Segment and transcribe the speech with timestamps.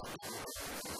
[0.00, 0.18] やっ
[0.94, 0.99] た!